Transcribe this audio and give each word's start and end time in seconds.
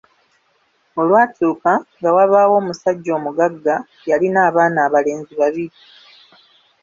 Olwatuuka, 0.99 1.73
nga 1.97 2.09
wabawo 2.15 2.53
omussajja 2.61 3.11
omuggaga, 3.19 3.75
yalina 4.09 4.39
abaana 4.49 4.79
abalenzi 4.87 5.33
babbiri. 5.39 5.77